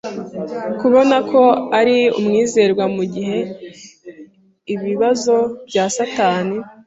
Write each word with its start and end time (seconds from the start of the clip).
kubona 0.79 1.15
ko 1.31 1.41
ari 1.79 1.97
umwizerwa 2.19 2.83
mu 2.95 3.03
gihe 3.13 3.39
ibibazo 4.73 5.35
bya 5.67 5.85
Satani 5.97 6.57